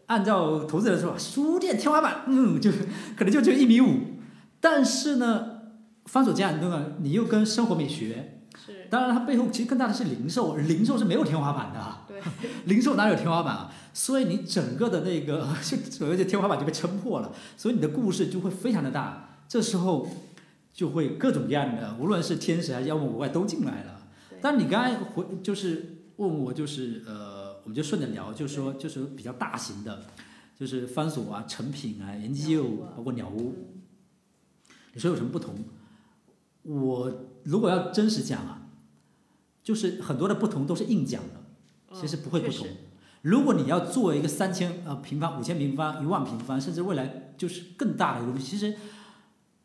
[0.07, 2.73] 按照投资人说，书店天花板，嗯，就
[3.15, 4.01] 可能就只有一米五。
[4.59, 5.49] 但是呢，
[6.07, 8.36] 方所这样呢，你又跟生活美学，
[8.67, 12.21] 是，当然它背后其实更大的是零售，零售是没有天花板的，对，
[12.67, 13.73] 零售哪有天花板啊？
[13.95, 19.39] 所以你整个的那个就所谓的天花板就被撑破了，所以你的故事就会非常的大。
[19.49, 20.09] 这时候
[20.75, 24.03] 就会各种各样的，无论是天使还是妖魔鬼怪都进来了。
[24.43, 30.03] 但你刚才回就是问我，就是呃，我们就顺着聊，就是说就是比较大型的，
[30.59, 33.73] 就是方所啊、成品啊、研究啊，包括鸟屋，嗯
[34.93, 35.55] 你说有什么不同？
[36.67, 38.69] 我如果要真实讲啊，
[39.63, 42.77] 就是很多的不同都是硬讲的，其实不会不同嗯。
[43.23, 48.75] 如果你要做一个三千呃平方、五千平方、一万平方，甚至未来就是更大的一个东西，其实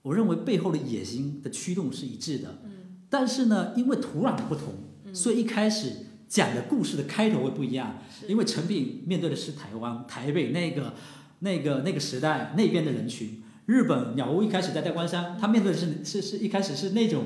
[0.01, 2.59] 我认为背后的野心的驱动是一致的。
[2.63, 2.71] 嗯
[3.09, 4.73] 但是呢，因为土壤的不同，
[5.13, 7.97] 所以一开始讲的故事的开头会不一样。
[8.09, 10.93] 是因为成品面对的是台湾、台北那个、
[11.39, 13.43] 那个、那个时代那边的人群。
[13.65, 17.25] 日本鸟屋一开始在代官山，他面对的是是是一开始是那种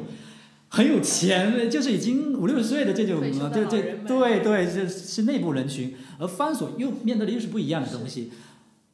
[0.70, 5.96] 很有钱，就是已经五六十岁的这种对对对对，是是内部人群。
[6.20, 8.32] 而番所又面对的又是不一样的东西。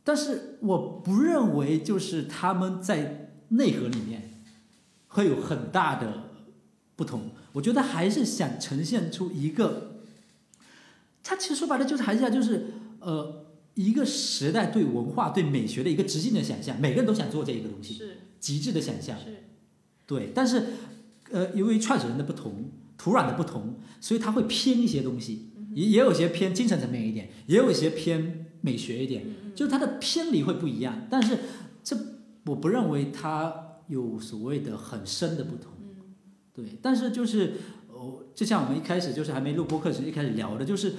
[0.04, 4.32] 但是我不认为就是他们在内核里面
[5.10, 6.23] 会有很大的
[6.95, 7.32] 不同。
[7.54, 10.01] 我觉得还是想呈现出一个，
[11.21, 12.67] 他其实说白了就是还是要就是
[12.99, 13.40] 呃
[13.86, 19.17] 一个时代对文化对美学的一个直径的想象，每个人都想做这一个东西，是极致的想象。
[19.17, 19.44] 是
[20.06, 20.63] 对，但是
[21.32, 29.24] 呃，由于创始人的不同，土壤的不同，所以他会偏一些东西，也也有些偏精神层面一点，也有一些偏美学一点，
[29.56, 31.08] 就是它的偏离会不一样。
[31.10, 31.38] 但是
[31.84, 31.98] 这
[32.46, 33.54] 我不认为它
[33.88, 35.72] 有所谓的很深的不同。
[36.54, 37.54] 对，但是就是
[37.88, 40.96] 哦，就像我们一开始就是还没录播课时一开始聊的，就是，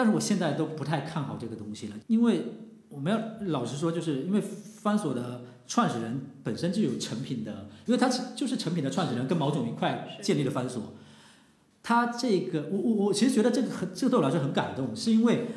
[0.00, 2.54] 但是我现在都不太看好这个东西了，因为
[2.88, 10.94] 我们要老实说，就是因为方所的创始人本身就有成品的，因为他就是成品的创始人，跟毛总一块建立了方所。
[11.82, 15.48] 他这个，我我我其实觉得这个很，这个对我来说很感动，是因为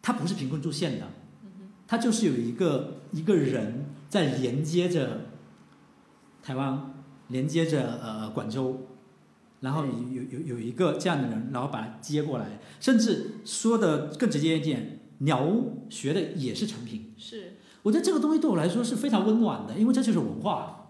[0.00, 1.08] 他不是贫困住县的，
[1.88, 5.22] 他就是有一个一个人在连接着
[6.40, 6.94] 台湾，
[7.26, 8.80] 连接着呃广州，
[9.64, 17.14] 然后有有有有一个这样的人，然后把他接过来，甚至说的更直接一点，鸟屋学的也是成品。
[17.16, 20.86] 是我觉得这个东西对我来说是非常温暖的，因为这就是文化。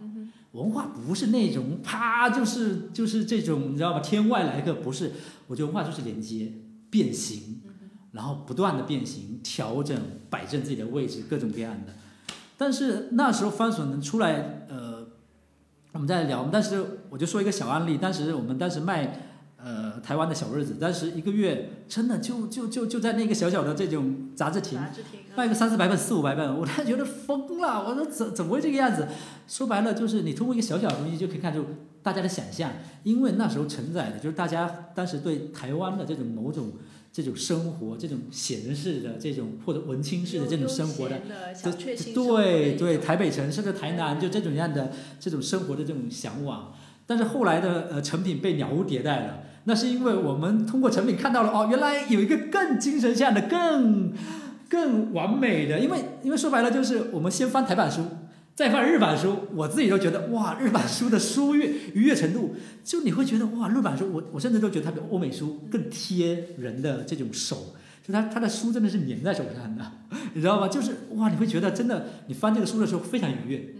[0.52, 5.10] 文化不是那种啪就是就是这种你知道吧，天外来客不是。
[5.48, 6.52] 我觉得文化就是连接、
[6.90, 7.60] 变形，
[8.12, 11.92] 然后不断的变形、调整、摆正自己的位置，各种各样的。
[12.56, 14.93] 但是那时候番薯能出来，呃，
[15.94, 16.48] 我们再聊。
[16.52, 19.20] 但是我就说一个小案例，当时我们当时卖
[19.56, 24.78] 呃台湾的小日子，当时一个月真的就就就就在那个小小的这种杂志亭
[25.36, 27.88] 卖个三四百本、四五百本，我才觉得疯了。
[27.88, 29.06] 我说怎怎么会这个样子？
[29.48, 31.64] 说白了就是你通过一个小小的东西就可以看出
[32.02, 32.70] 大家的想象，
[33.04, 36.72] 因为那时候承载的就是大家当时对台湾的这种某种
[37.14, 41.20] 这种生活、这种闲适的这种或者文青式的这种生活的。
[41.20, 46.74] 的的对对，台北城甚至台南就这种样的这种生活的这种向往，
[47.06, 54.12] 但是后来的呃成品被鸟屋迭代了，那是因为我们通过成品看到了哦，原来有一个更精神向的、更
[54.68, 58.02] 更完美的，因为因为说白了就是我们先翻台版书，
[58.54, 67.74] 再翻日版书，我自己都觉得哇，日版书的书悦愉悦程度，就你会觉得哇，日版书我我甚至都觉得它比欧美书更贴人的这种手。
[68.06, 69.92] 就它它的书真的是粘在手上的，
[70.34, 70.68] 你知道吗？
[70.68, 73.74] 就是哇，你会觉得真的，你翻这个书的时候非常愉悦。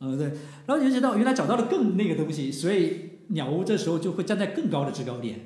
[0.00, 0.28] 嗯，对。
[0.66, 5.40] 然后你就知道原来找到了更那个东西，所以鸟屋这时候就会站在更高的制高点。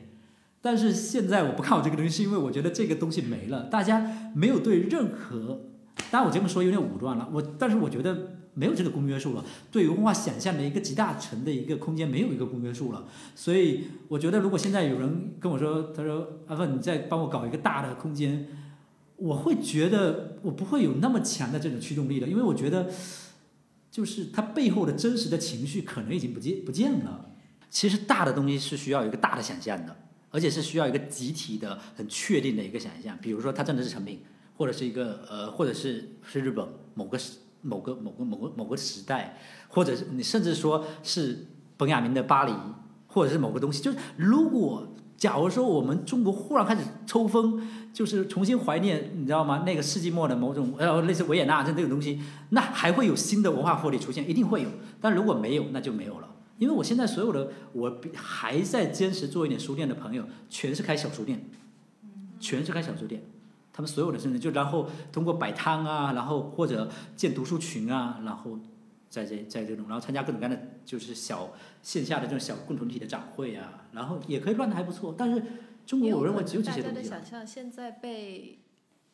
[0.61, 5.62] 但是现在我不看好这个东西，是因为我觉得这个东西没了，大家没有对任何，
[6.11, 18.49] 当然我这么说有点武断了，我但是我觉得没有这个公约数了，对于文化想象的一个极大成的一个空间没有一个公约数了，所以我觉得如果现在有人跟我说，他说阿芬你再帮我搞一个大的空间，
[19.17, 22.91] 我会觉得我不会有那么强的这种驱动力了，因为我觉得
[23.91, 27.27] 就是它背后的真实的情绪可能已经不见不见了。
[27.71, 29.95] 其实大的东西是需要一个大的想象的，
[30.31, 33.19] 而且是需要一个集体的、很确定的一个想象。
[33.21, 34.23] 比如说，它真的是成品，
[34.59, 42.53] 或者是一个呃，或者是是日本某个时、某个某个某个某个时代，或者是你甚至说是本雅明的巴黎，
[43.07, 43.81] 或者是某个东西。
[43.81, 49.62] 就是如果假如说我们中国忽然开始抽风，就是重新怀念，你知道吗？
[49.64, 54.68] 那个世纪末的某种呃类似维也纳这这种东西，那还会有新的文化活力出现，一定会有。
[55.01, 56.35] 但如果没有，那就没有了。
[56.59, 61.49] 因为我现在所有的我还在坚持做一点书店的朋友，全是开小书店，
[62.40, 63.23] 全是开小书店。
[63.79, 68.59] 他们所有的甚至就然后通过摆摊啊，然后或者建读书群啊，然后
[69.09, 75.14] 在这在这种，然后参加各种各样的就是小线下的这种小共同体的展会啊，然后也可以乱的还不错。
[75.17, 75.41] 但是
[75.87, 77.25] 中国我认为只有这些东西了大家的想。
[77.25, 78.59] 象现在被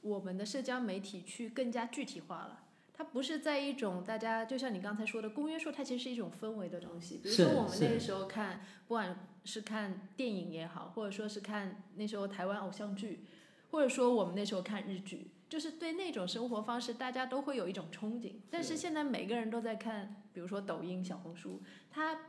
[0.00, 2.60] 我们的社交媒体去更加具体化了。
[2.94, 7.20] 它不是在一种大家就像你刚才说的公约数，它其实是一种氛围的东西。
[7.22, 13.26] 比如说我们那个时候看，不管是看电影也好，或者说是看那时候台湾偶像剧，
[13.74, 18.34] 或者说我们那时候看日剧，就是对那种生活方式，大家都会有一种憧憬。
[18.48, 21.60] 但是现在每个人都在看，比如说抖音、小红书，
[21.90, 22.20] 他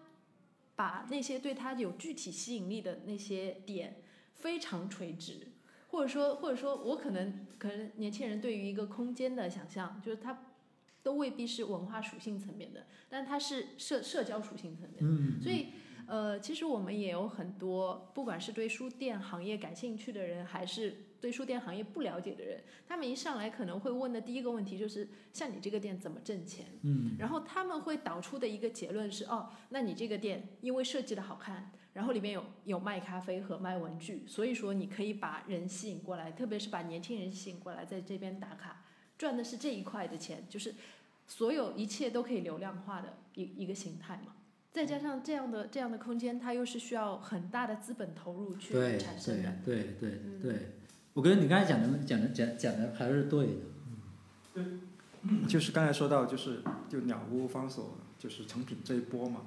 [0.75, 4.01] 把那些对他有具体吸引力的那些点
[4.33, 5.49] 非常垂直。
[5.89, 10.47] 或者说，或者说我可能可能年轻人对于一个空间的想象，就是它
[11.03, 15.01] 都未必是文化属性层面的，但它是社社交属性层面的。
[15.03, 15.67] 嗯，所以，
[16.07, 26.65] 呃，其实我们也有很多，不管是对书店行业感兴趣的人，还是对书店行业不了解的人，他们一上来可能会问的第一个问题就是：像你这个店怎么挣钱？
[26.83, 38.83] 嗯，然后他们会导出的一个结论是：哦，那你这个店因为设计的好看，然后里面有有卖咖啡和卖文具，所以说你可以把人吸引过来，特别是把年轻人吸引过来，在这边打卡，
[39.17, 40.75] 赚的是这一块的钱，就是
[41.25, 44.35] 所有一切都可以流量化的一一个形态嘛。
[44.71, 49.57] 再加上这样的这样的空间，它又是需要很大的资本投入去对产生的。
[49.63, 50.51] 对对对嗯对，
[51.15, 53.53] 我觉得你刚才讲的讲的讲讲的还是对的。
[54.53, 54.63] 对。
[55.47, 59.41] 就是刚才说到，就是就鸟屋方所就是成品这一波嘛，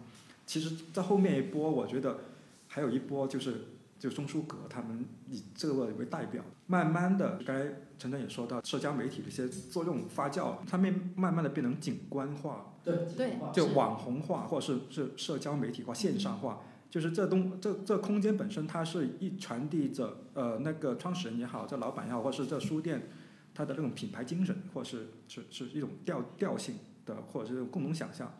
[0.44, 2.18] 其实在后面一波，我觉得
[2.66, 7.64] 还有一波就是就钟书阁他们以这个为代表，慢慢的，刚才
[7.96, 23.08] 陈晨也说到，社交媒体的一些作用发酵，他们慢慢的变成景观化，对对就网红化，或者是是社交媒体化、线上化，就是这东这这空间本身，它是一传递着呃那个创始人也好，这老板也好，或是这书店
[23.54, 28.32] 它的那种品牌精神，或是是是一种调调性的，或者是这种共同想象。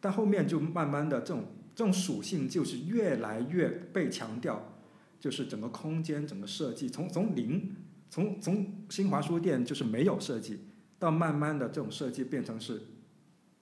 [0.00, 4.80] 但后面就慢慢的这种这种属性就是越来越被强调，
[5.20, 7.76] 就是整个空间整个设计从从零
[8.08, 10.58] 从从新华书店就是没有设计，
[10.98, 12.82] 到慢慢的这种设计变成是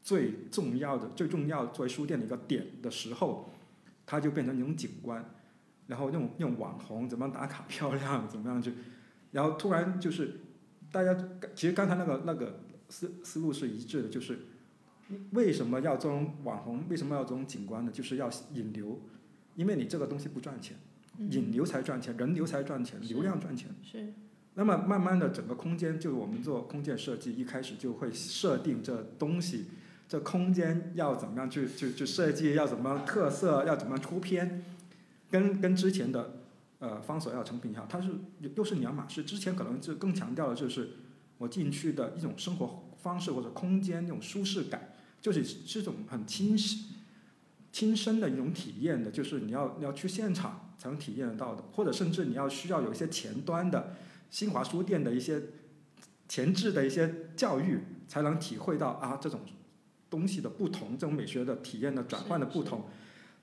[0.02, 3.50] 最重要的、最重要作为书店的一个点的时候，
[4.10, 5.22] 它就变成一种景观，
[5.86, 8.72] 然后用用网红怎么样打卡漂亮，怎么样去，
[9.32, 10.40] 然后突然就是
[10.90, 11.14] 大家
[11.54, 14.38] 其实刚才那个那个思思路是一致的，就是
[15.32, 17.92] 为什么要这种网红，为什么要这种景观呢？
[17.92, 18.98] 就是要引流，
[19.56, 20.78] 因为你这个东西不赚钱，
[21.18, 23.68] 嗯引流才赚钱，人流才赚钱，流量赚钱。
[23.82, 24.14] 是
[24.54, 29.66] 那么慢慢的，整个空间就是我们做空间设计，一开始就会设定这东西，
[30.08, 34.64] 这空间要怎么样去去去设计，要怎么特色，要怎么出片，
[35.30, 36.40] 跟跟之前的
[36.78, 38.10] 呃方所要成品一样，它是
[38.56, 39.22] 又是两码事。
[39.22, 40.92] 之前可能是更强调的就是
[41.36, 46.56] 我进去的一种生活方式或者空间那种舒适感，就是是种很亲
[47.70, 53.94] 亲身的一种体验的，就是你要你要去现场才能体验得到的，或者甚至你要需要有一些前端的。
[54.30, 55.40] 新华书店的一些
[56.28, 59.40] 前置的一些教育，才能体会到啊这种
[60.10, 62.84] 东西的不同，这种美学的体验的转换的不同。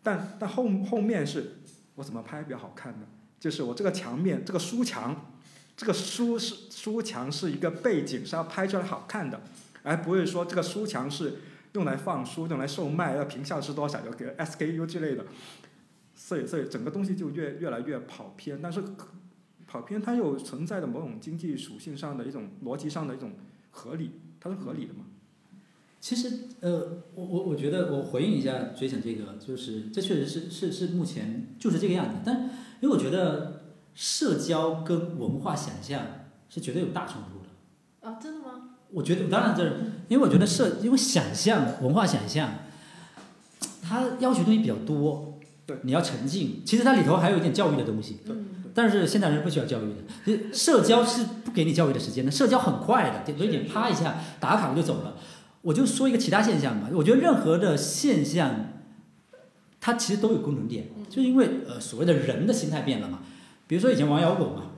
[0.04, 1.58] 但但后后面是
[1.96, 3.08] 我怎么拍比较好看呢？
[3.40, 5.34] 就是我这个墙面，这个书墙，
[5.76, 9.42] 这个书是书墙是一个背景，是要拍出来好看的，
[9.84, 11.40] 而不是说这个书墙是
[11.74, 15.26] 用来放书、用来售卖，要评价是多少，有给 SKU 之类的。
[16.16, 18.84] 所以所以整个东西就越越来越跑偏，但是。
[19.68, 23.34] 跑偏，它又存在的某种经济属性上的一种逻辑上的一种
[23.72, 25.06] 合理，它是合理的嘛？
[26.06, 32.18] 其实，呃，我我我觉得我回应一下 Jason 这个，就是这确实是是是目前就是这个样子。
[32.24, 32.48] 但
[32.80, 33.64] 因为我觉得
[33.96, 36.04] 社交跟文化想象
[36.48, 38.08] 是绝对有大冲突的。
[38.08, 38.76] 啊，真的吗？
[38.92, 39.66] 我觉得当然这，
[40.08, 42.52] 因为我觉得社因为想象文化想象，
[43.82, 46.62] 它要求东西比较多，对，你要沉浸。
[46.64, 48.18] 其实它里头还有一点教育的东西。
[48.28, 48.46] 嗯，
[48.76, 49.96] 但是现代人不需要教育
[50.38, 55.18] 的，社交是不给你教育的时间的，社交很快的，点对点啪一下打卡我就走了。
[55.66, 58.68] 我就说一个其他现象吧，我觉得任何的现象，
[59.82, 63.22] 它其实都有共同点，就是因为呃所谓的人的心态变了嘛。
[63.66, 64.74] 比如说以前玩摇滚嘛，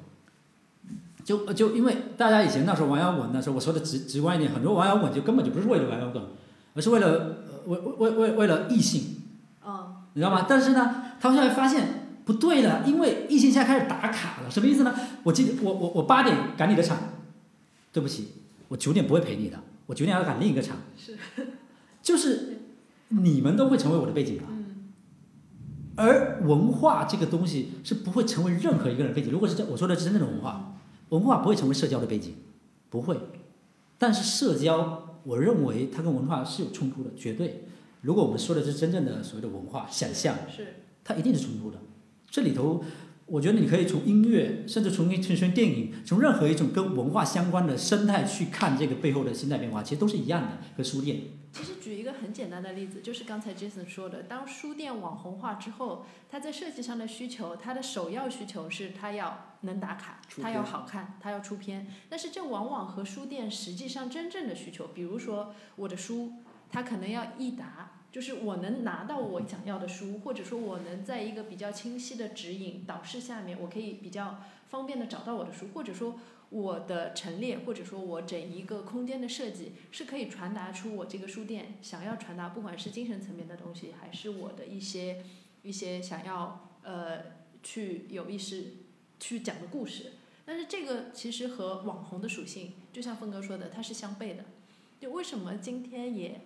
[1.26, 6.24] 就呃就因为大家以前那时候玩摇滚那时候，我说的直直观一点，很多玩摇滚就根本就不是为了玩摇滚，
[6.74, 9.24] 而是为了呃为为为为了异性，
[9.62, 10.46] 啊，你知道吗？
[10.48, 14.96] 但是呢，他们现在发现不对了，因为异性现在开始打卡了，什么意思呢？
[15.24, 16.98] 我今我我我八点赶你的场，
[17.92, 18.30] 对不起，
[18.70, 21.18] 我九点不会陪你的，我九点要赶另一个场，是，
[22.02, 22.60] 就是
[23.10, 24.40] 你们都会成为我的背景
[25.96, 29.32] 而文化这个东西是不会成为任何一个人背景。
[29.32, 30.78] 如果是这我说的是真正的文化，
[31.10, 32.36] 文化不会成为社交的背景，
[32.92, 33.18] 不会。
[33.98, 37.64] 但是社交，我认为它跟文化是有冲突的，绝对。
[38.02, 41.80] 如果我们说的是真正的所谓的文化想象，是它一定是冲突的。
[42.30, 42.84] 这里头，
[43.28, 50.58] 我觉得你可以从音乐，甚至从从从电影，从任何一种跟文化相关的生态去看这个背后的心态变化，其实都是一样的。
[50.78, 61.86] 和书店，其实举一个很简单的例子，就是刚才 Jason 说的，当书店网红化之后，它在设计上的需求，它的首要需求是它要能打卡，它要好看，它要出片。
[62.08, 66.32] 但是这往往和书店实际上真正的需求，比如说我的书，
[66.72, 67.92] 它可能要易达。
[68.18, 74.42] 就是我能拿到我想要的书，或者说我能在一个比较清晰的指引导示下面，我可以比较
[74.72, 85.24] 方便的找到我的书，或者说我的陈列，或者说我整一个空间的设计是可以传达出我这个书店想要传达，不管是精神层面的东西，还是我的一些
[85.62, 87.20] 一些想要呃
[87.62, 88.78] 去有意识
[89.20, 90.14] 去讲的故事。
[90.44, 94.44] 但是这个其实和网红的属性，就像峰哥说的，它是相悖的。
[95.00, 96.42] 就为什么今天也？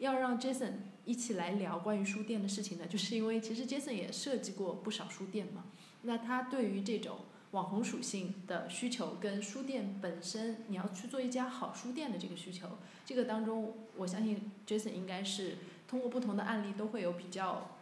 [0.00, 0.74] 要让 Jason
[1.08, 5.64] 一起来聊关于书店的事情呢，就是因为其实 Jason 也设计过不少书店嘛。
[6.02, 7.20] 那他对于这种
[7.52, 12.68] 网红属性的需求，跟书店本身你要去做一家好书店的这个需求，
[13.06, 15.56] 这个当中，我相信 Jason 应该是
[15.88, 17.78] 通过不同的案例都会有比较，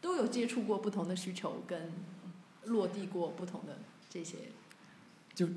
[0.00, 1.92] 都有接触过不同的需求，跟
[2.64, 3.78] 落地过不同的
[4.10, 4.38] 这些。
[5.36, 5.48] 就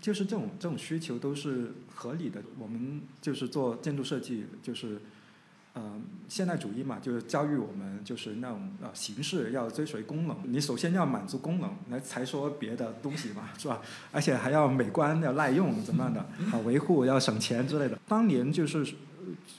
[0.00, 2.42] 就是这种这种需求都是合理的。
[2.58, 5.00] 我们就是做建筑设计，就是。
[5.74, 10.36] 嗯，现代主义嘛，就是教育我们，就是那种呃形式要追随功能。
[10.44, 13.80] 你首先要满足功能，来才说别的东西嘛，是吧？
[14.12, 16.20] 而且还要美观，要耐用，怎么样的
[16.52, 16.58] 啊？
[16.66, 17.98] 维护要省钱之类的。
[18.06, 18.86] 当年就是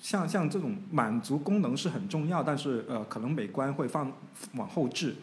[0.04, 4.12] 像像这种满足功能是很重要，但是呃可能美观会放
[4.54, 5.16] 往后置。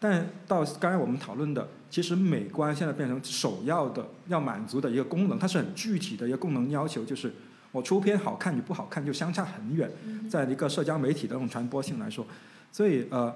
[0.00, 7.32] 但到刚才我们讨论的，其实美观现在变成首要的要满足的一个功能，它是很具体的一个功能要求，就是。
[7.76, 9.90] 我出片好看与不好看就相差很远，
[10.30, 12.26] 在一个社交媒体的这种传播性来说，
[12.72, 13.30] 所以呃，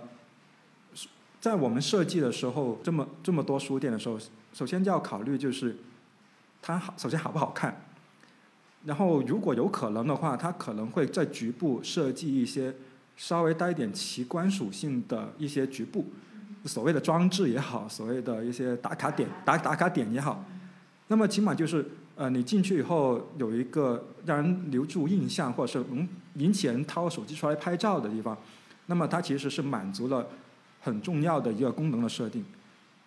[1.39, 4.19] 在我们设计的时候，这么这么多书店的时候，
[4.55, 5.77] 首先就要考虑就是
[6.63, 7.83] 它好，首先好不好看，
[8.87, 12.75] 然后如果有可能的话，它可能会在局部设计一些
[13.19, 16.07] 稍微带一点奇观属性的一些局部，
[16.65, 20.43] 所谓的装置也好，所谓的一些打卡点打打卡点也好，
[21.09, 21.85] 那么起码就是。
[22.21, 28.37] 呃，你进去以后有一个让人留住印象，或者是能引起人掏手机出来拍照的地方，
[28.85, 30.27] 那么它其实是满足了
[30.83, 32.45] 很重要的一个功能的设定。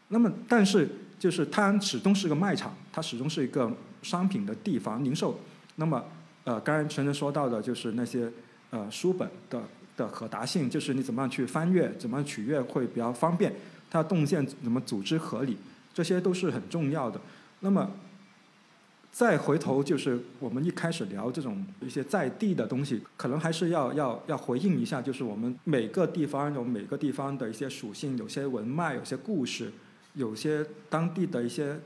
[0.07, 0.89] 那么，但是
[1.19, 5.39] 就是它始终是个卖场，它始终是一个商品的地方零售。
[5.75, 6.03] 那么，
[6.43, 8.27] 呃，刚才陈晨说到的就是那些
[8.71, 9.61] 呃书本的
[9.95, 13.53] 的可达性，就是你怎么样去翻阅，怎么样取阅会比较方便，
[13.91, 15.55] 它动线怎么组织合理，
[15.93, 17.21] 这些都是很重要的。
[17.59, 17.91] 那么。
[19.13, 29.71] 再回头就是我们一开始聊这种一些在地的东西，可能还是要要要回应一下，就是我们每个地方有每个地方的一些属性，有些文脉，有些故事，
[30.15, 31.79] 有些当地的一些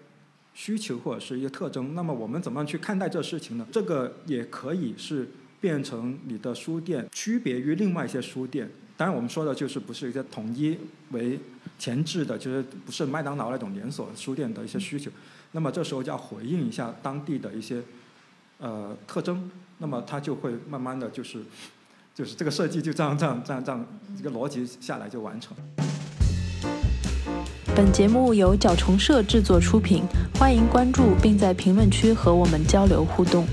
[0.54, 1.94] 需求或者是一个特征。
[1.94, 3.68] 那么我们怎么样去看待这事情呢？
[3.74, 5.28] 这个也可以是
[5.60, 8.72] 变成你的书店区别于另外一些书店。
[8.96, 10.78] 当然我们说的就是不是一些统一
[11.12, 11.38] 为
[11.78, 15.12] 前置的，就是不是麦当劳那种连锁书店的一些需求。
[15.52, 17.82] 那么这时候就要回应一下当地的一些
[18.60, 21.42] 呃特征，那么它就会慢慢的就是，
[22.14, 23.86] 就是这个设计就这样这样这样这样
[24.18, 25.56] 一个逻辑下来就完成。
[27.76, 30.04] 本节目由角虫社制作出品，
[30.40, 33.46] 欢迎关注并在评论区和我们交流互动。